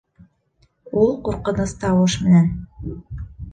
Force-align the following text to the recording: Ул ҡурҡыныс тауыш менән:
Ул 1.01 1.11
ҡурҡыныс 1.27 1.75
тауыш 1.85 2.17
менән: 2.25 2.51